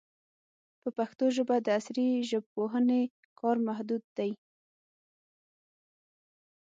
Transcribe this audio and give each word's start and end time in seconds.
په 0.81 0.89
پښتو 0.97 1.25
ژبه 1.35 1.55
د 1.61 1.67
عصري 1.77 2.09
ژبپوهنې 2.29 3.01
کار 3.39 3.57
محدود 3.67 4.03
دی. 4.17 4.31